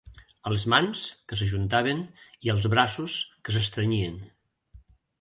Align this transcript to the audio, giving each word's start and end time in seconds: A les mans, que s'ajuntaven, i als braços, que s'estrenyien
A 0.49 0.53
les 0.53 0.63
mans, 0.73 1.03
que 1.27 1.37
s'ajuntaven, 1.41 2.03
i 2.49 2.53
als 2.57 2.69
braços, 2.77 3.21
que 3.45 3.57
s'estrenyien 3.59 4.21